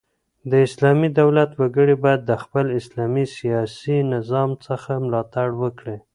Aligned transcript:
د 0.51 0.53
اسلامي 0.67 1.09
دولت 1.21 1.51
وګړي 1.59 1.95
بايد 2.03 2.21
د 2.25 2.31
خپل 2.43 2.65
اسلامي 2.79 3.25
سیاسي 3.37 3.97
نظام 4.13 4.49
څخه 4.65 4.91
ملاتړ 5.05 5.47
وکړي. 5.61 5.97